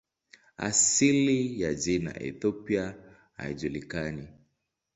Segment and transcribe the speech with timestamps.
[0.57, 2.95] Asili ya jina "Ethiopia"
[3.33, 4.27] haijulikani.